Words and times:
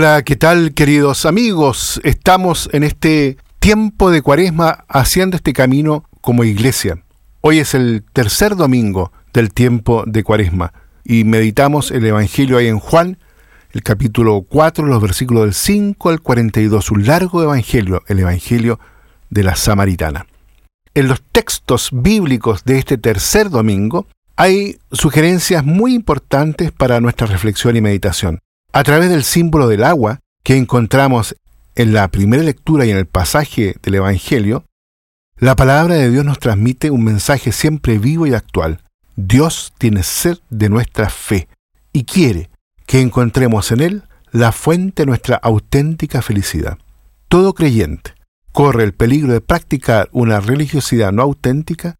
Hola, 0.00 0.22
¿qué 0.22 0.36
tal 0.36 0.74
queridos 0.74 1.26
amigos? 1.26 2.00
Estamos 2.04 2.70
en 2.72 2.84
este 2.84 3.36
tiempo 3.58 4.12
de 4.12 4.22
cuaresma 4.22 4.84
haciendo 4.86 5.34
este 5.34 5.52
camino 5.52 6.04
como 6.20 6.44
iglesia. 6.44 7.02
Hoy 7.40 7.58
es 7.58 7.74
el 7.74 8.04
tercer 8.12 8.54
domingo 8.54 9.10
del 9.32 9.52
tiempo 9.52 10.04
de 10.06 10.22
cuaresma 10.22 10.72
y 11.04 11.24
meditamos 11.24 11.90
el 11.90 12.06
Evangelio 12.06 12.58
ahí 12.58 12.68
en 12.68 12.78
Juan, 12.78 13.18
el 13.72 13.82
capítulo 13.82 14.46
4, 14.48 14.86
los 14.86 15.02
versículos 15.02 15.42
del 15.42 15.54
5 15.54 16.10
al 16.10 16.20
42, 16.20 16.92
un 16.92 17.04
largo 17.04 17.42
evangelio, 17.42 18.04
el 18.06 18.20
Evangelio 18.20 18.78
de 19.30 19.42
la 19.42 19.56
Samaritana. 19.56 20.28
En 20.94 21.08
los 21.08 21.24
textos 21.32 21.88
bíblicos 21.92 22.64
de 22.64 22.78
este 22.78 22.98
tercer 22.98 23.50
domingo 23.50 24.06
hay 24.36 24.78
sugerencias 24.92 25.64
muy 25.64 25.92
importantes 25.92 26.70
para 26.70 27.00
nuestra 27.00 27.26
reflexión 27.26 27.74
y 27.74 27.80
meditación. 27.80 28.38
A 28.72 28.84
través 28.84 29.08
del 29.10 29.24
símbolo 29.24 29.66
del 29.66 29.82
agua 29.82 30.20
que 30.42 30.56
encontramos 30.56 31.36
en 31.74 31.92
la 31.92 32.08
primera 32.08 32.42
lectura 32.42 32.84
y 32.84 32.90
en 32.90 32.98
el 32.98 33.06
pasaje 33.06 33.76
del 33.82 33.94
Evangelio, 33.94 34.64
la 35.38 35.56
palabra 35.56 35.94
de 35.94 36.10
Dios 36.10 36.24
nos 36.24 36.38
transmite 36.38 36.90
un 36.90 37.04
mensaje 37.04 37.52
siempre 37.52 37.98
vivo 37.98 38.26
y 38.26 38.34
actual. 38.34 38.82
Dios 39.16 39.72
tiene 39.78 40.02
sed 40.02 40.38
de 40.50 40.68
nuestra 40.68 41.08
fe 41.08 41.48
y 41.92 42.04
quiere 42.04 42.50
que 42.86 43.00
encontremos 43.00 43.72
en 43.72 43.80
Él 43.80 44.02
la 44.32 44.52
fuente 44.52 45.02
de 45.02 45.06
nuestra 45.06 45.36
auténtica 45.36 46.22
felicidad. 46.22 46.78
Todo 47.28 47.54
creyente 47.54 48.14
corre 48.52 48.84
el 48.84 48.92
peligro 48.92 49.32
de 49.32 49.40
practicar 49.40 50.08
una 50.12 50.40
religiosidad 50.40 51.12
no 51.12 51.22
auténtica, 51.22 51.96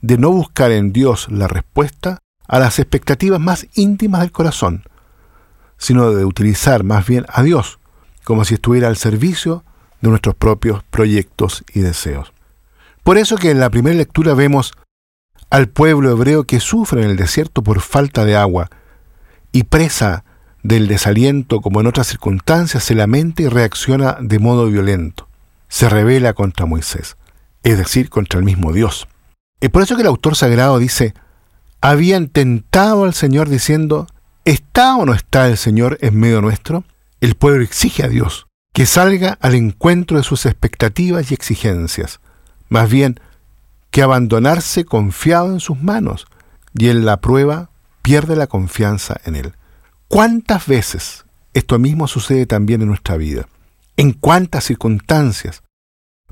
de 0.00 0.16
no 0.16 0.30
buscar 0.30 0.70
en 0.70 0.92
Dios 0.92 1.26
la 1.30 1.48
respuesta 1.48 2.18
a 2.46 2.58
las 2.58 2.78
expectativas 2.78 3.40
más 3.40 3.66
íntimas 3.74 4.20
del 4.22 4.32
corazón, 4.32 4.84
sino 5.80 6.12
de 6.12 6.24
utilizar 6.24 6.84
más 6.84 7.06
bien 7.06 7.24
a 7.28 7.42
Dios 7.42 7.80
como 8.22 8.44
si 8.44 8.54
estuviera 8.54 8.86
al 8.86 8.96
servicio 8.96 9.64
de 10.00 10.10
nuestros 10.10 10.36
propios 10.36 10.84
proyectos 10.84 11.64
y 11.74 11.80
deseos. 11.80 12.32
Por 13.02 13.18
eso 13.18 13.36
que 13.36 13.50
en 13.50 13.58
la 13.58 13.70
primera 13.70 13.96
lectura 13.96 14.34
vemos 14.34 14.72
al 15.48 15.68
pueblo 15.68 16.12
hebreo 16.12 16.44
que 16.44 16.60
sufre 16.60 17.02
en 17.02 17.10
el 17.10 17.16
desierto 17.16 17.62
por 17.62 17.80
falta 17.80 18.24
de 18.24 18.36
agua 18.36 18.70
y 19.52 19.64
presa 19.64 20.24
del 20.62 20.86
desaliento 20.86 21.60
como 21.60 21.80
en 21.80 21.86
otras 21.86 22.06
circunstancias 22.06 22.84
se 22.84 22.94
lamenta 22.94 23.42
y 23.42 23.48
reacciona 23.48 24.18
de 24.20 24.38
modo 24.38 24.66
violento. 24.66 25.28
Se 25.68 25.88
revela 25.88 26.34
contra 26.34 26.66
Moisés, 26.66 27.16
es 27.62 27.78
decir, 27.78 28.10
contra 28.10 28.38
el 28.38 28.44
mismo 28.44 28.72
Dios. 28.72 29.08
Es 29.60 29.70
por 29.70 29.82
eso 29.82 29.96
que 29.96 30.02
el 30.02 30.08
autor 30.08 30.36
sagrado 30.36 30.78
dice, 30.78 31.14
habían 31.80 32.28
tentado 32.28 33.04
al 33.04 33.14
Señor 33.14 33.48
diciendo, 33.48 34.06
¿Está 34.44 34.96
o 34.96 35.04
no 35.04 35.12
está 35.12 35.48
el 35.48 35.58
Señor 35.58 35.98
en 36.00 36.18
medio 36.18 36.40
nuestro? 36.40 36.84
El 37.20 37.34
pueblo 37.34 37.62
exige 37.62 38.04
a 38.04 38.08
Dios 38.08 38.46
que 38.72 38.86
salga 38.86 39.36
al 39.40 39.54
encuentro 39.54 40.16
de 40.16 40.22
sus 40.22 40.46
expectativas 40.46 41.30
y 41.30 41.34
exigencias, 41.34 42.20
más 42.68 42.88
bien 42.88 43.20
que 43.90 44.02
abandonarse 44.02 44.84
confiado 44.84 45.52
en 45.52 45.60
sus 45.60 45.82
manos, 45.82 46.26
y 46.72 46.88
en 46.88 47.04
la 47.04 47.20
prueba 47.20 47.70
pierde 48.00 48.36
la 48.36 48.46
confianza 48.46 49.20
en 49.24 49.34
Él. 49.34 49.52
¿Cuántas 50.08 50.66
veces 50.66 51.26
esto 51.52 51.78
mismo 51.78 52.06
sucede 52.06 52.46
también 52.46 52.80
en 52.80 52.88
nuestra 52.88 53.16
vida? 53.16 53.48
¿En 53.96 54.12
cuántas 54.12 54.64
circunstancias? 54.64 55.62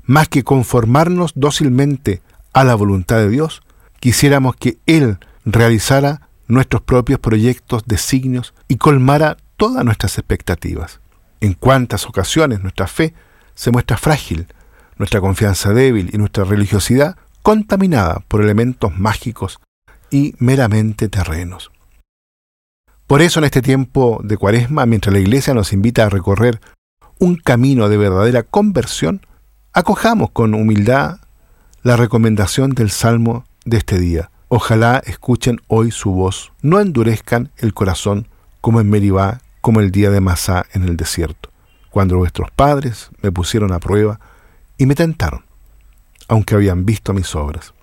Más 0.03 0.27
que 0.29 0.43
conformarnos 0.43 1.33
dócilmente 1.35 2.21
a 2.53 2.63
la 2.63 2.73
voluntad 2.73 3.17
de 3.17 3.29
Dios, 3.29 3.61
quisiéramos 3.99 4.55
que 4.55 4.79
Él 4.85 5.19
realizara 5.45 6.28
nuestros 6.49 6.81
propios 6.81 7.19
proyectos, 7.19 7.83
designios 7.85 8.53
y 8.67 8.75
colmara 8.75 9.37
todas 9.55 9.85
nuestras 9.85 10.17
expectativas. 10.17 10.99
En 11.39 11.53
cuántas 11.53 12.05
ocasiones 12.05 12.61
nuestra 12.61 12.87
fe 12.87 13.13
se 13.53 13.71
muestra 13.71 13.97
frágil, 13.97 14.47
nuestra 14.97 15.21
confianza 15.21 15.73
débil 15.73 16.09
y 16.11 16.17
nuestra 16.17 16.43
religiosidad 16.43 17.15
contaminada 17.41 18.23
por 18.27 18.41
elementos 18.41 18.97
mágicos 18.97 19.59
y 20.11 20.33
meramente 20.39 21.07
terrenos. 21.07 21.71
Por 23.07 23.21
eso 23.21 23.39
en 23.39 23.45
este 23.45 23.61
tiempo 23.61 24.19
de 24.23 24.37
cuaresma, 24.37 24.85
mientras 24.85 25.13
la 25.13 25.19
Iglesia 25.19 25.53
nos 25.53 25.71
invita 25.71 26.05
a 26.05 26.09
recorrer 26.09 26.59
un 27.19 27.37
camino 27.37 27.89
de 27.89 27.97
verdadera 27.97 28.43
conversión, 28.43 29.25
acojamos 29.71 30.31
con 30.31 30.53
humildad 30.53 31.19
la 31.83 31.95
recomendación 31.95 32.71
del 32.71 32.89
Salmo 32.89 33.45
de 33.65 33.77
este 33.77 33.99
día. 33.99 34.31
Ojalá 34.51 35.03
escuchen 35.05 35.61
hoy 35.67 35.91
su 35.91 36.09
voz, 36.09 36.51
no 36.63 36.79
endurezcan 36.79 37.51
el 37.57 37.75
corazón 37.75 38.27
como 38.61 38.81
en 38.81 38.89
Meribá, 38.89 39.41
como 39.61 39.79
el 39.79 39.91
día 39.91 40.09
de 40.09 40.21
Masá 40.21 40.65
en 40.73 40.85
el 40.85 40.97
desierto, 40.97 41.51
cuando 41.91 42.17
vuestros 42.17 42.49
padres 42.49 43.11
me 43.21 43.31
pusieron 43.31 43.71
a 43.71 43.79
prueba 43.79 44.19
y 44.75 44.87
me 44.87 44.95
tentaron, 44.95 45.45
aunque 46.27 46.55
habían 46.55 46.83
visto 46.83 47.13
mis 47.13 47.35
obras. 47.35 47.75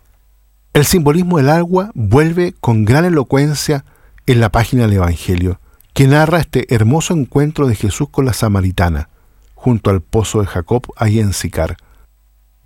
El 0.72 0.84
simbolismo 0.84 1.37
del 1.37 1.50
agua 1.50 1.93
vuelve 1.94 2.53
con 2.60 2.84
gran 2.84 3.05
elocuencia 3.05 3.84
en 4.26 4.41
la 4.41 4.50
página 4.50 4.82
del 4.82 4.94
Evangelio, 4.94 5.60
que 5.94 6.09
narra 6.09 6.41
este 6.41 6.75
hermoso 6.75 7.15
encuentro 7.15 7.69
de 7.69 7.76
Jesús 7.76 8.09
con 8.10 8.25
la 8.25 8.32
samaritana, 8.32 9.09
junto 9.55 9.91
al 9.91 10.00
pozo 10.00 10.41
de 10.41 10.49
Jacob 10.49 10.82
ahí 10.97 11.21
en 11.21 11.32
Sicar, 11.32 11.76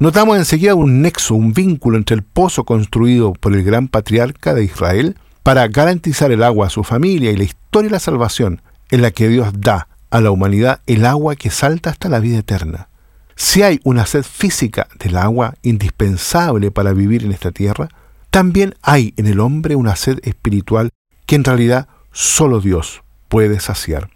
Notamos 0.01 0.39
enseguida 0.39 0.75
un 0.75 1.03
nexo, 1.03 1.35
un 1.35 1.53
vínculo 1.53 1.99
entre 1.99 2.17
el 2.17 2.23
pozo 2.23 2.65
construido 2.65 3.35
por 3.35 3.53
el 3.53 3.63
gran 3.63 3.87
patriarca 3.87 4.55
de 4.55 4.65
Israel 4.65 5.19
para 5.43 5.69
garantizar 5.69 6.33
el 6.33 6.43
agua 6.43 6.69
a 6.69 6.71
su 6.71 6.85
familia 6.85 7.31
y 7.31 7.37
la 7.37 7.45
historia 7.45 7.89
de 7.89 7.93
la 7.93 8.01
salvación 8.01 8.63
en 8.91 9.03
la 9.03 9.11
que 9.11 9.29
Dios 9.29 9.51
da 9.59 9.89
a 10.09 10.23
la 10.23 10.31
humanidad 10.31 10.81
el 10.87 11.05
agua 11.05 11.37
que 11.37 11.51
salta 11.51 11.91
hasta 11.91 12.09
la 12.09 12.19
vida 12.19 12.39
eterna. 12.39 12.89
Si 13.37 13.61
hay 13.61 13.79
una 13.85 14.07
sed 14.07 14.23
física 14.23 14.89
del 14.99 15.19
agua 15.19 15.57
indispensable 15.61 16.71
para 16.71 16.95
vivir 16.95 17.23
en 17.23 17.33
esta 17.33 17.51
tierra, 17.51 17.91
también 18.31 18.77
hay 18.81 19.13
en 19.19 19.27
el 19.27 19.39
hombre 19.39 19.77
una 19.77 19.97
sed 19.97 20.19
espiritual 20.23 20.89
que 21.27 21.37
en 21.37 21.45
realidad 21.45 21.89
solo 22.11 22.61
Dios 22.61 23.03
puede 23.29 23.61
saciar. 23.61 24.09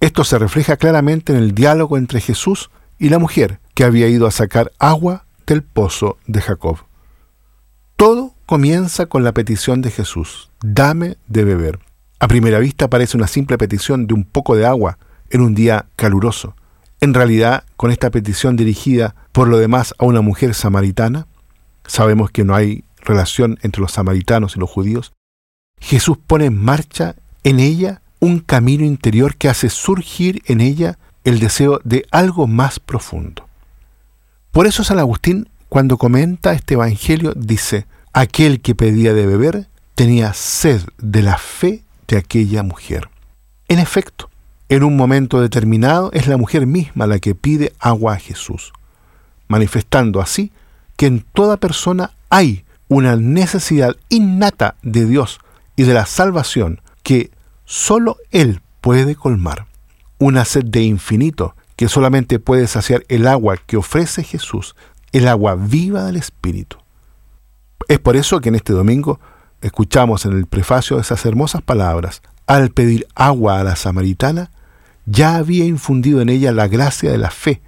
Esto 0.00 0.24
se 0.24 0.38
refleja 0.38 0.78
claramente 0.78 1.34
en 1.34 1.38
el 1.40 1.54
diálogo 1.54 1.98
entre 1.98 2.22
Jesús 2.22 2.70
y 2.98 3.10
la 3.10 3.18
mujer, 3.18 3.60
que 3.80 3.86
había 3.86 4.08
ido 4.08 4.26
a 4.26 4.30
sacar 4.30 4.72
agua 4.78 5.24
del 5.46 5.62
pozo 5.62 6.18
de 6.26 6.42
Jacob. 6.42 6.80
Todo 7.96 8.34
comienza 8.44 9.06
con 9.06 9.24
la 9.24 9.32
petición 9.32 9.80
de 9.80 9.90
Jesús, 9.90 10.50
dame 10.62 11.16
de 11.28 11.44
beber. 11.44 11.78
A 12.18 12.28
primera 12.28 12.58
vista 12.58 12.90
parece 12.90 13.16
una 13.16 13.26
simple 13.26 13.56
petición 13.56 14.06
de 14.06 14.12
un 14.12 14.24
poco 14.24 14.54
de 14.54 14.66
agua 14.66 14.98
en 15.30 15.40
un 15.40 15.54
día 15.54 15.86
caluroso. 15.96 16.54
En 17.00 17.14
realidad, 17.14 17.64
con 17.78 17.90
esta 17.90 18.10
petición 18.10 18.54
dirigida 18.54 19.14
por 19.32 19.48
lo 19.48 19.56
demás 19.56 19.94
a 19.96 20.04
una 20.04 20.20
mujer 20.20 20.52
samaritana, 20.52 21.26
sabemos 21.86 22.30
que 22.30 22.44
no 22.44 22.54
hay 22.54 22.84
relación 22.98 23.58
entre 23.62 23.80
los 23.80 23.92
samaritanos 23.92 24.56
y 24.56 24.60
los 24.60 24.68
judíos, 24.68 25.14
Jesús 25.78 26.18
pone 26.26 26.44
en 26.44 26.62
marcha 26.62 27.14
en 27.44 27.60
ella 27.60 28.02
un 28.18 28.40
camino 28.40 28.84
interior 28.84 29.36
que 29.36 29.48
hace 29.48 29.70
surgir 29.70 30.42
en 30.44 30.60
ella 30.60 30.98
el 31.24 31.40
deseo 31.40 31.80
de 31.82 32.04
algo 32.10 32.46
más 32.46 32.78
profundo. 32.78 33.46
Por 34.52 34.66
eso 34.66 34.82
San 34.82 34.98
Agustín, 34.98 35.48
cuando 35.68 35.96
comenta 35.96 36.52
este 36.52 36.74
Evangelio, 36.74 37.32
dice, 37.36 37.86
aquel 38.12 38.60
que 38.60 38.74
pedía 38.74 39.14
de 39.14 39.26
beber 39.26 39.68
tenía 39.94 40.34
sed 40.34 40.82
de 40.98 41.22
la 41.22 41.38
fe 41.38 41.84
de 42.08 42.16
aquella 42.16 42.64
mujer. 42.64 43.08
En 43.68 43.78
efecto, 43.78 44.28
en 44.68 44.82
un 44.82 44.96
momento 44.96 45.40
determinado 45.40 46.10
es 46.12 46.26
la 46.26 46.36
mujer 46.36 46.66
misma 46.66 47.06
la 47.06 47.20
que 47.20 47.36
pide 47.36 47.72
agua 47.78 48.14
a 48.14 48.18
Jesús, 48.18 48.72
manifestando 49.46 50.20
así 50.20 50.50
que 50.96 51.06
en 51.06 51.20
toda 51.20 51.56
persona 51.56 52.10
hay 52.28 52.64
una 52.88 53.14
necesidad 53.14 53.94
innata 54.08 54.74
de 54.82 55.06
Dios 55.06 55.38
y 55.76 55.84
de 55.84 55.94
la 55.94 56.06
salvación 56.06 56.80
que 57.04 57.30
sólo 57.64 58.16
Él 58.32 58.62
puede 58.80 59.14
colmar. 59.14 59.66
Una 60.18 60.44
sed 60.44 60.64
de 60.64 60.82
infinito 60.82 61.54
que 61.80 61.88
solamente 61.88 62.38
puede 62.38 62.66
saciar 62.66 63.06
el 63.08 63.26
agua 63.26 63.56
que 63.56 63.78
ofrece 63.78 64.22
Jesús, 64.22 64.76
el 65.12 65.26
agua 65.26 65.54
viva 65.54 66.04
del 66.04 66.16
Espíritu. 66.16 66.76
Es 67.88 67.98
por 67.98 68.16
eso 68.16 68.42
que 68.42 68.50
en 68.50 68.56
este 68.56 68.74
domingo 68.74 69.18
escuchamos 69.62 70.26
en 70.26 70.32
el 70.32 70.44
prefacio 70.44 70.98
esas 70.98 71.24
hermosas 71.24 71.62
palabras. 71.62 72.20
Al 72.46 72.68
pedir 72.68 73.06
agua 73.14 73.58
a 73.58 73.64
la 73.64 73.76
samaritana, 73.76 74.50
ya 75.06 75.36
había 75.36 75.64
infundido 75.64 76.20
en 76.20 76.28
ella 76.28 76.52
la 76.52 76.68
gracia 76.68 77.10
de 77.10 77.16
la 77.16 77.30
fe, 77.30 77.62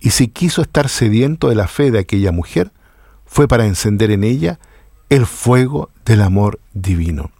y 0.00 0.10
si 0.10 0.26
quiso 0.26 0.62
estar 0.62 0.88
sediento 0.88 1.48
de 1.48 1.54
la 1.54 1.68
fe 1.68 1.92
de 1.92 2.00
aquella 2.00 2.32
mujer, 2.32 2.72
fue 3.26 3.46
para 3.46 3.64
encender 3.64 4.10
en 4.10 4.24
ella 4.24 4.58
el 5.08 5.24
fuego 5.24 5.88
del 6.04 6.22
amor 6.22 6.58
divino. 6.74 7.30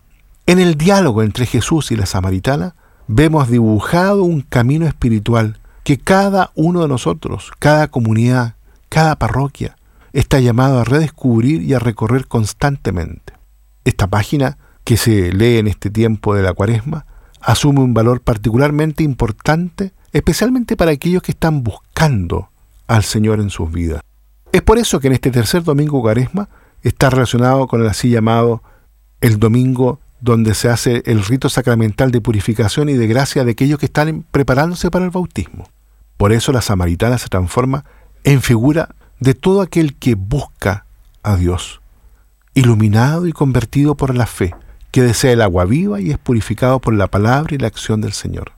En 0.46 0.60
el 0.60 0.76
diálogo 0.76 1.25
entre 1.25 1.46
Jesús 1.46 1.90
y 1.90 1.96
la 1.96 2.06
samaritana, 2.06 2.76
vemos 3.08 3.50
dibujado 3.50 4.22
un 4.22 4.42
camino 4.42 4.86
espiritual 4.86 5.58
que 5.84 5.99
cada 5.99 6.50
uno 6.55 6.82
de 6.82 6.88
nosotros, 6.88 7.52
cada 7.58 7.88
comunidad, 7.88 8.55
cada 8.88 9.17
parroquia, 9.17 9.76
está 10.12 10.40
llamado 10.40 10.79
a 10.79 10.84
redescubrir 10.84 11.62
y 11.62 11.75
a 11.75 11.79
recorrer 11.79 12.26
constantemente. 12.26 13.32
Esta 13.84 14.06
página, 14.06 14.58
que 14.84 14.96
se 14.96 15.32
lee 15.32 15.58
en 15.58 15.69
este 15.69 15.90
tiempo 15.90 16.34
de 16.34 16.43
la 16.43 16.52
cuaresma, 16.52 17.06
asume 17.40 17.81
un 17.81 17.94
valor 17.94 18.20
particularmente 18.20 19.02
importante 19.02 19.93
especialmente 20.12 20.76
para 20.76 20.90
aquellos 20.90 21.23
que 21.23 21.32
están 21.32 21.62
buscando 21.62 22.50
al 22.87 23.02
Señor 23.02 23.40
en 23.40 23.50
sus 23.50 23.73
vidas. 23.73 24.02
Es 24.52 24.62
por 24.62 24.78
eso 24.78 25.00
que 25.00 25.06
en 25.06 25.14
este 25.14 25.31
tercer 25.31 25.64
domingo 25.64 26.00
cuaresma 26.02 26.49
está 26.82 27.11
relacionado 27.11 27.67
con 27.67 27.81
el 27.81 27.88
así 27.88 28.11
llamado 28.11 28.62
el 29.20 29.38
domingo 29.38 30.00
donde 30.22 30.54
se 30.54 30.69
hace 30.69 31.02
el 31.04 31.24
rito 31.24 31.48
sacramental 31.48 32.12
de 32.12 32.20
purificación 32.20 32.88
y 32.88 32.94
de 32.94 33.08
gracia 33.08 33.44
de 33.44 33.50
aquellos 33.50 33.78
que 33.80 33.86
están 33.86 34.24
preparándose 34.30 34.88
para 34.88 35.04
el 35.04 35.10
bautismo. 35.10 35.69
Por 36.16 36.32
eso 36.32 36.52
la 36.52 36.62
samaritana 36.62 37.19
se 37.19 37.28
transforma 37.28 37.84
en 38.22 38.40
figura 38.40 38.94
de 39.19 39.34
todo 39.34 39.60
aquel 39.60 39.96
que 39.96 40.14
busca 40.14 40.86
a 41.24 41.36
Dios, 41.36 41.80
iluminado 42.54 43.26
y 43.26 43.32
convertido 43.32 43.96
por 43.96 44.14
la 44.14 44.26
fe, 44.26 44.54
que 44.92 45.02
desea 45.02 45.32
el 45.32 45.42
agua 45.42 45.64
viva 45.64 46.00
y 46.00 46.12
es 46.12 46.19
purificado 46.19 46.78
por 46.78 46.94
la 46.94 47.08
palabra 47.08 47.56
y 47.56 47.58
la 47.58 47.66
acción 47.66 48.00
del 48.00 48.12
Señor. 48.12 48.52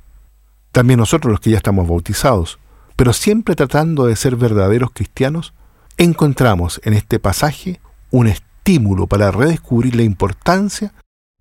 También 0.70 1.00
nosotros 1.00 1.30
los 1.30 1.40
que 1.40 1.50
ya 1.50 1.56
estamos 1.56 1.88
bautizados, 1.88 2.58
pero 2.94 3.14
siempre 3.14 3.56
tratando 3.56 4.04
de 4.04 4.16
ser 4.16 4.36
verdaderos 4.36 4.90
cristianos, 4.92 5.54
encontramos 5.96 6.78
en 6.84 6.92
este 6.92 7.18
pasaje 7.18 7.80
un 8.10 8.26
estímulo 8.26 9.06
para 9.06 9.30
redescubrir 9.30 9.96
la 9.96 10.02
importancia 10.02 10.92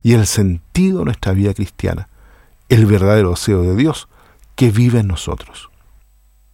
y 0.03 0.13
el 0.13 0.27
sentido 0.27 0.99
de 0.99 1.05
nuestra 1.05 1.31
vida 1.31 1.53
cristiana, 1.53 2.09
el 2.69 2.85
verdadero 2.85 3.31
deseo 3.31 3.63
de 3.63 3.75
Dios 3.75 4.09
que 4.55 4.69
vive 4.69 4.99
en 4.99 5.07
nosotros. 5.07 5.69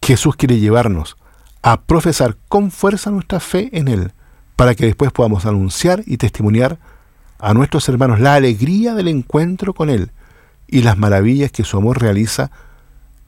Jesús 0.02 0.36
quiere 0.36 0.58
llevarnos 0.58 1.16
a 1.62 1.82
profesar 1.82 2.36
con 2.48 2.70
fuerza 2.70 3.10
nuestra 3.10 3.40
fe 3.40 3.68
en 3.72 3.88
Él, 3.88 4.12
para 4.56 4.74
que 4.74 4.86
después 4.86 5.12
podamos 5.12 5.46
anunciar 5.46 6.02
y 6.06 6.16
testimoniar 6.16 6.78
a 7.38 7.52
nuestros 7.54 7.88
hermanos 7.88 8.20
la 8.20 8.34
alegría 8.34 8.94
del 8.94 9.08
encuentro 9.08 9.74
con 9.74 9.90
Él 9.90 10.12
y 10.68 10.82
las 10.82 10.96
maravillas 10.96 11.50
que 11.50 11.64
su 11.64 11.76
amor 11.76 12.00
realiza 12.00 12.50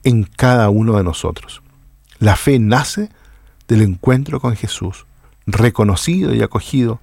en 0.03 0.23
cada 0.23 0.69
uno 0.69 0.97
de 0.97 1.03
nosotros. 1.03 1.61
La 2.19 2.35
fe 2.35 2.59
nace 2.59 3.09
del 3.67 3.81
encuentro 3.81 4.39
con 4.39 4.55
Jesús, 4.55 5.05
reconocido 5.45 6.33
y 6.33 6.41
acogido 6.41 6.99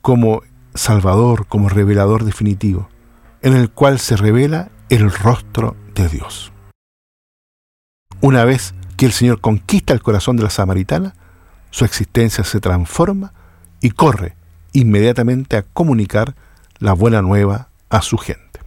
como 0.00 0.42
Salvador, 0.74 1.46
como 1.46 1.68
revelador 1.68 2.24
definitivo, 2.24 2.88
en 3.42 3.54
el 3.54 3.70
cual 3.70 3.98
se 3.98 4.16
revela 4.16 4.70
el 4.88 5.10
rostro 5.10 5.76
de 5.94 6.08
Dios. 6.08 6.52
Una 8.20 8.44
vez 8.44 8.74
que 8.96 9.06
el 9.06 9.12
Señor 9.12 9.40
conquista 9.40 9.92
el 9.92 10.02
corazón 10.02 10.36
de 10.36 10.44
la 10.44 10.50
samaritana, 10.50 11.14
su 11.70 11.84
existencia 11.84 12.44
se 12.44 12.60
transforma 12.60 13.32
y 13.80 13.90
corre 13.90 14.36
inmediatamente 14.72 15.56
a 15.56 15.62
comunicar 15.62 16.34
la 16.78 16.92
buena 16.92 17.22
nueva 17.22 17.68
a 17.90 18.02
su 18.02 18.16
gente. 18.18 18.60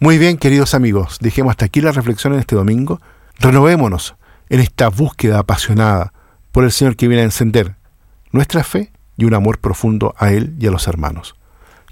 Muy 0.00 0.18
bien, 0.18 0.38
queridos 0.38 0.74
amigos, 0.74 1.18
dejemos 1.20 1.52
hasta 1.52 1.64
aquí 1.64 1.80
la 1.80 1.92
reflexión 1.92 2.32
en 2.34 2.40
este 2.40 2.56
domingo. 2.56 3.00
Renovémonos 3.38 4.16
en 4.48 4.60
esta 4.60 4.88
búsqueda 4.88 5.40
apasionada 5.40 6.12
por 6.52 6.64
el 6.64 6.72
Señor 6.72 6.96
que 6.96 7.08
viene 7.08 7.22
a 7.22 7.26
encender 7.26 7.76
nuestra 8.32 8.64
fe 8.64 8.92
y 9.18 9.26
un 9.26 9.34
amor 9.34 9.58
profundo 9.58 10.14
a 10.16 10.32
Él 10.32 10.54
y 10.58 10.66
a 10.66 10.70
los 10.70 10.88
hermanos. 10.88 11.34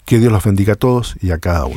Que 0.07 0.19
Dios 0.19 0.33
los 0.33 0.45
bendiga 0.45 0.75
a 0.75 0.77
todos 0.77 1.17
y 1.21 1.33
a 1.33 1.39
cada 1.39 1.67
uno. 1.67 1.77